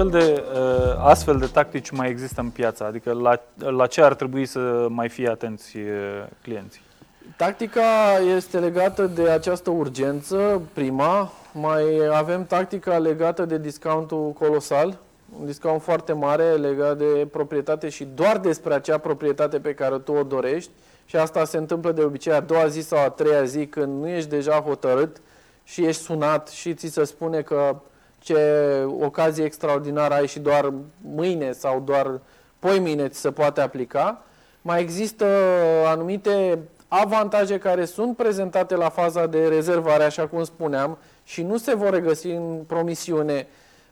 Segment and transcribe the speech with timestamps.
[0.00, 2.84] fel de, uh, astfel de tactici mai există în piață?
[2.84, 5.84] Adică la, la ce ar trebui să mai fie atenți uh,
[6.42, 6.80] clienții?
[7.36, 11.32] Tactica este legată de această urgență, prima.
[11.52, 14.98] Mai avem tactica legată de discountul colosal,
[15.40, 20.12] un discount foarte mare legat de proprietate și doar despre acea proprietate pe care tu
[20.12, 20.70] o dorești.
[21.04, 24.08] Și asta se întâmplă de obicei a doua zi sau a treia zi când nu
[24.08, 25.20] ești deja hotărât
[25.64, 27.76] și ești sunat și ți se spune că
[28.20, 28.38] ce
[29.00, 32.20] ocazie extraordinară ai și doar mâine sau doar
[32.58, 34.22] poimine ți se poate aplica.
[34.62, 35.26] Mai există
[35.86, 41.74] anumite avantaje care sunt prezentate la faza de rezervare, așa cum spuneam, și nu se
[41.74, 43.46] vor regăsi în promisiune.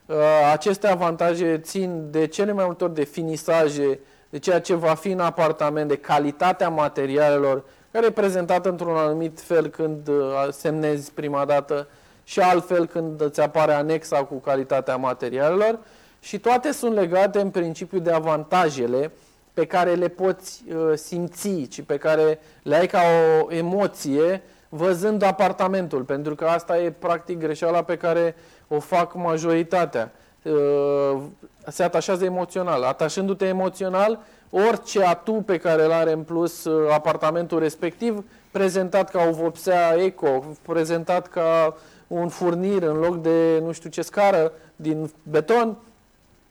[0.05, 0.15] Uh,
[0.51, 3.99] aceste avantaje țin de cele mai multe ori de finisaje,
[4.29, 9.41] de ceea ce va fi în apartament, de calitatea materialelor, care e prezentată într-un anumit
[9.41, 11.87] fel când uh, semnezi prima dată
[12.29, 15.79] și altfel când îți apare anexa cu calitatea materialelor
[16.19, 19.11] și toate sunt legate în principiu de avantajele
[19.53, 23.01] pe care le poți uh, simți și pe care le ai ca
[23.41, 28.35] o emoție văzând apartamentul, pentru că asta e practic greșeala pe care
[28.67, 30.11] o fac majoritatea.
[30.43, 31.21] Uh,
[31.67, 32.83] se atașează emoțional.
[32.83, 39.23] Atașându-te emoțional, orice atu pe care îl are în plus uh, apartamentul respectiv, prezentat ca
[39.29, 45.11] o vopsea eco, prezentat ca un furnir în loc de nu știu ce scară din
[45.23, 45.77] beton,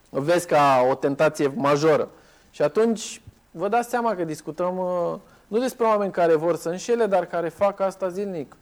[0.09, 2.09] vezi ca o tentație majoră.
[2.51, 7.05] Și atunci vă dați seama că discutăm uh, nu despre oameni care vor să înșele,
[7.05, 8.55] dar care fac asta zilnic.